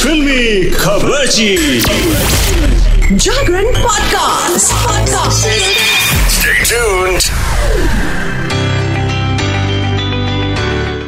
[0.00, 1.26] फिल्मी खबर
[3.16, 5.46] जागरण podcast podcast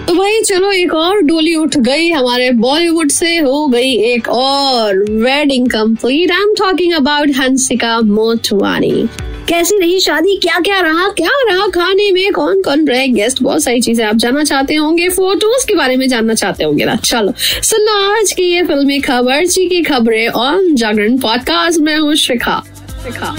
[0.09, 4.99] तो भाई चलो एक और डोली उठ गई हमारे बॉलीवुड से हो गई एक और
[5.11, 9.09] wedding complete I am talking about Hansika Motwani
[9.49, 10.37] कैसी रही शादी?
[10.37, 11.09] क्या क्या रहा?
[11.09, 12.33] क्या रहा खाने में?
[12.33, 16.07] कौन कौन रहे गेस्ट बहुत सारी चीज़ें आप जानना चाहते होंगे। फ़ोटोज़ के बारे में
[16.09, 17.33] जानना चाहते होंगे ना। चलो।
[17.63, 22.63] सुनो, आज की ये फिल्मी खबर ची की खबरें ऑन जागरण पॉडकास्ट में हूँ शिखा।
[23.05, 23.35] शिखा।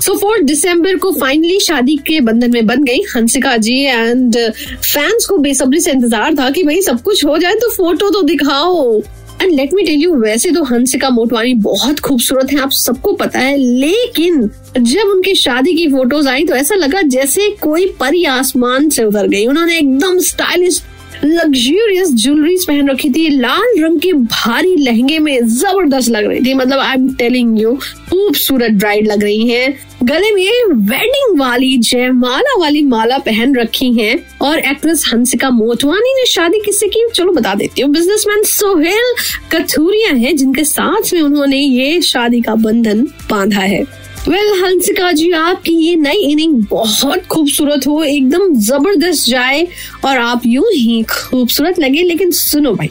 [0.00, 5.26] सो फोर्थ दिसंबर को फाइनली शादी के बंधन में बन गई हंसिका जी एंड फैंस
[5.26, 9.00] को बेसब्री से इंतज़ार था कि भाई सब कुछ हो जाए तो फ़ोटो तो दिखाओ।
[9.44, 13.38] And let me tell you वैसे तो हंसिका मोटवानी बहुत खूबसूरत है, आप सबको पता
[13.38, 14.40] है, लेकिन
[14.78, 19.28] जब उनकी शादी की फ़ोटोज़ आई तो ऐसा लगा जैसे कोई परी आसमान से उतर
[19.28, 20.82] गई। उन्होंने एकदम स्टाइलिश
[21.24, 26.54] लग्जूरियस ज्वेलरीज पहन रखी थी, लाल रंग के भारी लहंगे में ज़बरदस्त लग रही थी।
[26.54, 27.74] मतलब आई एम टेलिंग यू
[28.10, 29.68] खूबसूरत ब्राइड लग रही है।
[30.04, 36.24] गले में वेडिंग वाली जयमाला वाली माला पहन रखी है और एक्ट्रेस हंसिका मोटवानी ने
[36.26, 37.06] शादी किससे की?
[37.14, 39.14] चलो बता देती हूँ। बिजनेसमैन सोहेल
[39.52, 43.82] कथूरिया है जिनके साथ में उन्होंने ये शादी का बंधन बांधा है।
[44.28, 49.66] वेल well, हंसिका जी आपकी ये नई इनिंग बहुत खूबसूरत हो एकदम ज़बरदस्त जाए
[50.04, 52.90] और आप यूँ ही खूबसूरत लगे। लेकिन सुनो भाई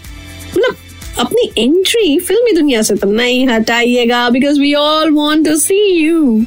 [0.58, 0.76] मतलब
[1.20, 6.44] अपनी एंट्री फिल्मी दुनिया से तो नहीं हटाइएगा because we all want to see you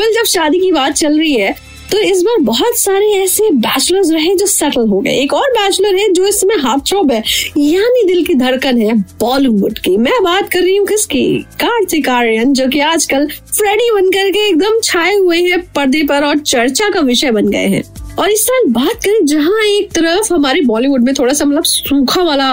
[0.00, 1.54] well जब शादी की बात चल रही है
[1.90, 5.96] तो इस बार बहुत सारे ऐसे बैचलर्स रहे जो सेटल हो गए। एक और बैचलर
[5.96, 7.22] है जो इसमें हाथ चौब है,
[7.58, 11.24] यानी दिल की धड़कन है बॉलीवुड की। मैं बात कर रही हूँ किसकी?
[11.60, 16.38] कार्तिक आर्यन, जो कि आजकल फ्रेडी बनकर के एकदम छाए हुए हैं पर्दे पर और
[16.38, 17.82] चर्चा का विषय बन गए हैं।
[18.18, 22.22] और इस साल बात करें, जहाँ एक तरफ़ हमारे बॉलीवुड में थोड़ा सा मतलब सूखा
[22.22, 22.52] वाला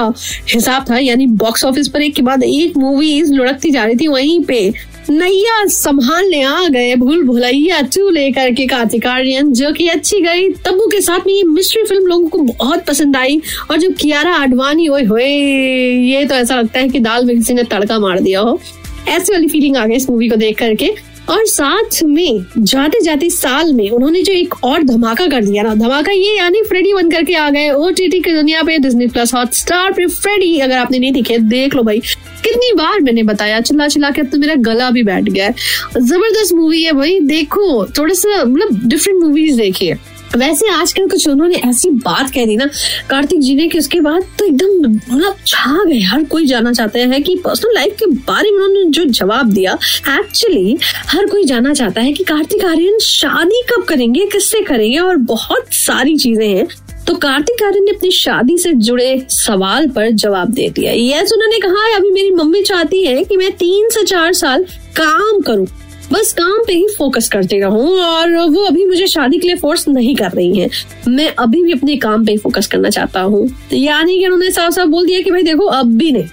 [0.53, 4.07] हिसाब था, यानी बॉक्स ऑफ़िस पर एक के बाद एक मूवीज़ लुढ़कती जा रही थी,
[4.07, 4.71] वहीं पे
[5.09, 10.49] नैया संभालने आ गए, भूल भुलैया टू लेकर के कार्तिक आर्यन जो कि अच्छी गई।
[10.65, 14.35] तब्बू के साथ में ये मिस्ट्री फ़िल्म लोगों को बहुत पसंद आई, और जब कियारा
[14.35, 18.39] आडवाणी होए, ये तो ऐसा लगता है कि दाल में किसी ने तड़का मार दिया
[18.39, 18.59] हो।
[19.07, 20.91] ऐसी वाली फीलिंग आ गई इस मूवी को देख करके।
[21.29, 25.73] और साथ में जाते जाते साल में उन्होंने जो एक और धमाका कर दिया ना,
[25.75, 29.07] धमाका ये यानी फ्रेडी बन करके आ गए। ओ टी टी की दुनिया पे डिज्नी
[29.07, 32.01] प्लस हॉट स्टार पे फ्रेडी अगर आपने नहीं देखे, देख लो भाई।
[32.43, 35.53] कितनी बार मैंने बताया, चिल्ला चिल्ला के अब तो मेरा गला भी बैठ गया है।
[35.97, 39.97] ज़बरदस्त मूवी है भाई, देखो, थोड़ा सा मतलब डिफरेंट मूवीज़ देखिए।
[40.35, 42.65] वैसे आजकल कुछ उन्होंने ऐसी बात कह दी ना,
[43.09, 46.99] कार्तिक जी ने कि उसके बाद तो एकदम मतलब छा गए। हर कोई जानना चाहता
[47.01, 49.77] है कि पर्सनल लाइफ के बारे में उन्होंने जो जवाब दिया
[50.09, 50.77] एक्चुअली
[51.07, 55.73] हर कोई जानना चाहता है कि कार्तिक आर्यन शादी कब करेंगे, किससे करेंगे और बहुत
[55.75, 56.67] सारी चीज़ें हैं।
[57.07, 61.59] तो कार्तिक आर्यन ने अपनी शादी से जुड़े सवाल पर जवाब दे दिया। यस उन्होंने
[61.59, 64.63] कहा, अभी मेरी मम्मी चाहती है कि मैं तीन से चार साल
[64.95, 65.67] काम करूँ।
[66.13, 69.87] बस काम पे ही फोकस करती रहूँ और वो अभी मुझे शादी के लिए फोर्स
[69.87, 70.69] नहीं कर रही हैं।
[71.07, 74.87] मैं अभी भी अपने काम पे फोकस करना चाहता हूँ। यानी कि उन्होंने साफ़ साफ़
[74.87, 76.27] बोल दिया कि भाई देखो, अब भी नहीं।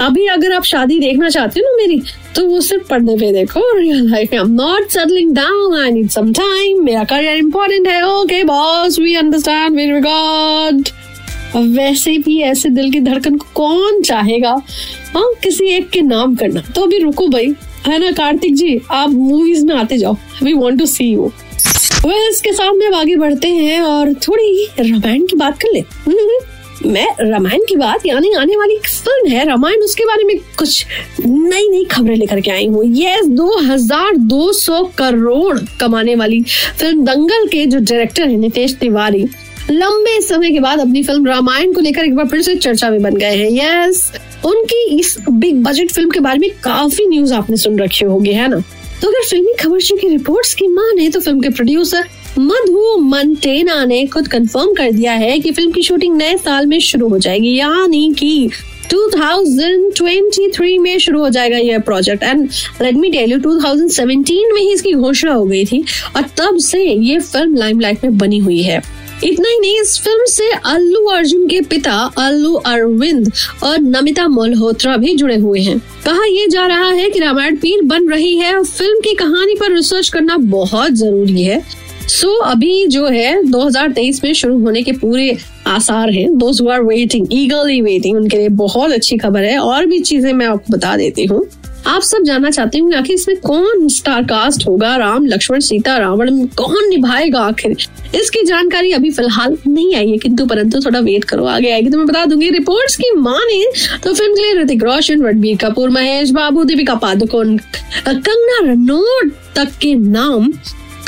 [0.00, 2.00] अभी अगर आप शादी देखना चाहते हो ना मेरी
[2.36, 5.90] तो वो सिर्फ़ पढ़ने पे देखो रियल लाइफ में I am not settling down I
[5.90, 8.02] need some time मेरा करियर इंपॉर्टेंट है.
[8.08, 10.88] Okay boss we understand regard
[11.56, 14.50] वैसे भी ऐसे दिल की धड़कन को कौन चाहेगा?
[15.14, 17.54] हाँ किसी एक के नाम करना। तो अभी रुको भाई,
[17.86, 18.80] है ना कार्तिक जी?
[18.90, 21.30] आप मूवीज़ में आते जाओ। We want to see you
[22.04, 25.82] वह इसके साथ में आगे बढ़ते हैं और थोड़ी रामायण की बात कर ले।
[26.82, 30.84] मैं रामायण की बात यानी आने वाली फ़िल्म है। रामायण उसके बारे में कुछ
[31.20, 36.42] नई नई खबरें लेकर के आई हूँ। ये दो हज़ार दो सौ करोड़ कमाने वाली
[36.78, 39.24] फ़िल्म दंगल के जो डायरेक्टर है, नितेश तिवारी।
[39.70, 43.02] लंबे समय के बाद अपनी फ़िल्म रामायण को लेकर एक बार फिर से चर्चा में
[43.02, 44.10] बन गए हैं। यस
[44.44, 48.48] उनकी इस बिग बजट फ़िल्म के बारे में काफ़ी न्यूज़ आपने सुन रखी होगी, है
[48.48, 48.62] ना?
[49.02, 52.04] तो अगर फिल्मी खबर की रिपोर्ट्स की माने तो फ़िल्म के प्रोड्यूसर
[52.38, 56.78] मधु मंटेना ने खुद कंफर्म कर दिया है कि फ़िल्म की शूटिंग नए साल में
[56.80, 58.50] शुरू हो जाएगी, यानी कि
[58.90, 62.48] 2023 में शुरू हो जाएगा यह project and
[62.82, 65.82] let me tell you 2017 में ही इसकी घोषणा हो गई थी
[66.16, 68.82] और तब से ये फ़िल्म लाइमलाइट में बनी हुई है।
[69.24, 73.30] इतना ही नहीं, इस फ़िल्म से अल्लू अर्जुन के पिता अल्लू अरविंद
[73.62, 77.82] और नमिता मल्होत्रा भी जुड़े हुए हैं। कहा यह जा रहा है कि रामायण पीर
[77.84, 81.62] बन रही है और फ़िल्म की कहानी पर रिसर्च करना बहुत ज़रूरी है।
[82.06, 85.36] सो so, अभी जो है 2023 में शुरू होने के पूरे
[85.66, 89.86] आसार हैं। Those who are waiting eagerly waiting उनके लिए बहुत अच्छी खबर है। और
[89.86, 91.44] भी चीज़ें मैं आपको बता देती हूँ।
[91.86, 94.94] आप सब जानना चाहते होंगे आखिर इसमें कौन स्टार कास्ट होगा?
[94.96, 97.76] राम लक्ष्मण सीता रावण कौन निभाएगा आखिर?
[98.14, 101.98] इसकी जानकारी अभी फ़िलहाल नहीं आई है किंतु परंतु थोड़ा वेट करो आगे आएगी तो
[101.98, 103.64] मैं बता दूँगी। रिपोर्ट्स की माने
[104.04, 107.56] तो फ़िल्म के लिए ऋतिक रोशन रणबीर कपूर महेश बाबू दीपिका पादुकोण
[108.06, 110.52] कंगना रनौत तक के नाम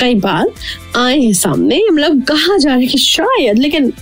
[0.01, 0.53] कई बार
[0.97, 3.93] आए हैं सामने मतलब कहा जा रहा है कि शायद, लेकिन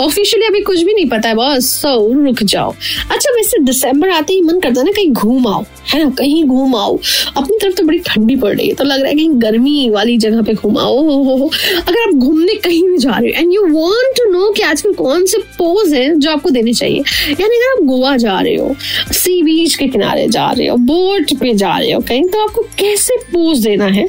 [0.00, 2.70] ऑफिशियली अभी कुछ भी नहीं पता है, बॉस सो रुक जाओ।
[3.10, 6.42] अच्छा वैसे दिसंबर आते ही मन करता है ना कहीं घूम आओ, है ना, कहीं
[6.44, 6.96] घूम आओ।
[7.36, 10.16] अपनी तरफ़ तो बड़ी ठंडी पड़ रही है तो लग रहा है कहीं गर्मी वाली
[10.18, 11.48] जगह पे घूम आओ।
[11.78, 14.92] अगर आप घूमने कहीं भी जा रहे हो and you want to know कि आजकल
[14.94, 16.98] कौन से पोज है जो आपको देने चाहिए,
[17.30, 18.74] यानी अगर आप गोवा जा रहे हो
[19.12, 22.62] सी बीच के किनारे जा रहे हो बोट पे जा रहे हो कहीं तो आपको
[22.78, 24.08] कैसे पोज देना है?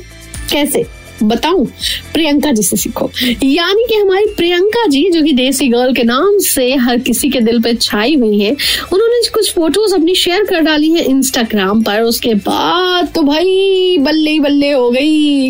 [0.51, 0.85] कैसे?
[1.23, 1.65] बताऊँ,
[2.13, 3.09] प्रियंका जी से सीखो।
[3.43, 7.39] यानी कि हमारी प्रियंका जी, जो कि देसी गर्ल के नाम से हर किसी के
[7.39, 8.51] दिल पे छाई हुई है,
[8.93, 14.39] उन्होंने कुछ फ़ोटोज़ अपनी शेयर कर डाली है इंस्टाग्राम पर। उसके बाद तो भाई, बल्ले
[14.39, 15.49] बल्ले हो गई।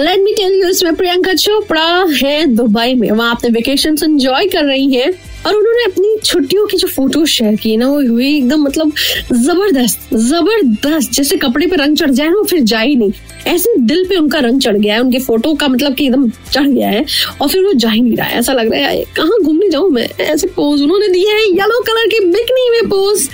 [0.00, 4.64] लेट मी टेल यू इसमें प्रियंका चोपड़ा है दुबई में। वहाँ अपने वेकेशन एंजॉय कर
[4.64, 8.62] रही है। और उन्होंने अपनी छुट्टियों की जो फ़ोटो शेयर की ना, वो हुई एकदम
[8.62, 8.92] मतलब
[9.32, 13.12] ज़बरदस्त ज़बरदस्त। जैसे कपड़े पे रंग चढ़ जाए ना फिर जाए ही नहीं।
[13.46, 16.66] ऐसे दिल पे उनका रंग चढ़ गया है, उनके फ़ोटो का मतलब कि एकदम चढ़
[16.66, 17.04] गया है,
[17.40, 19.90] और फिर वो जा ही नहीं रहा है। ऐसा लग रहा है कहाँ घूमने जाऊँ
[19.90, 20.08] मैं?
[20.20, 23.28] ऐसे पोज उन्होंने दिए है येलो कलर के बिकनी में पोज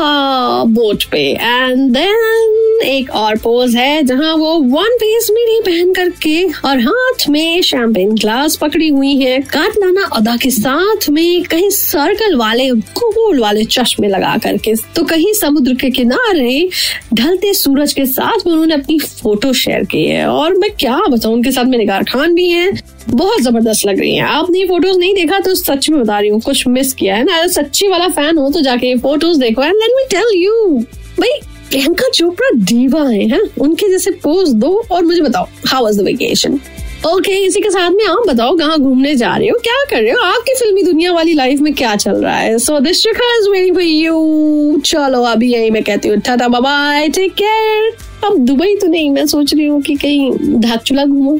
[0.00, 6.44] बोट पे। एंड देन एक और पोज है, जहाँ वो वन पीस मिनी पहन करके
[6.44, 12.36] और हाथ में शैंपेन ग्लास पकड़ी हुई है। काटलाना अदा के साथ में कहीं सर्कल
[12.36, 16.68] वाले, गोल वाले चश्मे लगा करके। तो कहीं समुद्र के किनारे
[17.14, 21.52] ढलते सूरज के साथ उन्होंने अपनी फ़ोटो शेयर की है। और मैं क्या बताऊँ, उनके
[21.52, 25.14] साथ में निगार खान भी है। बहुत ज़बरदस्त लग रही है। आपने ये फ़ोटोज़ नहीं
[25.14, 28.08] देखा तो सच में बता रही हूँ कुछ मिस किया है ना। अगर सच्ची वाला
[28.10, 30.78] फ़ैन हो तो जाके ये फ़ोटोज़ देखो। And let me tell you
[31.20, 31.40] भाई
[31.70, 33.40] प्रियंका चोपड़ा दीवा है, है?
[33.60, 36.60] उनके जैसे पोज दो और मुझे बताओ how was the vacation
[37.06, 40.02] okay okay, इसी के साथ में आप बताओ कहाँ घूमने जा रहे हो क्या कर
[40.02, 40.20] रहे हो?
[40.24, 42.58] आपकी फिल्मी दुनिया वाली लाइफ में क्या चल रहा है?
[42.58, 47.34] So this is waiting for you चलो अभी यही मैं कहती हूँ टाटा बाय टेक
[47.34, 47.90] केयर
[48.24, 50.30] अब दुबई तो नहीं मैं सोच रही हूँ कि कहीं
[50.60, 51.38] धाकचूला घूमो।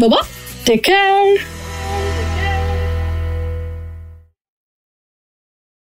[0.00, 0.20] बाबा
[0.66, 1.38] टेक केयर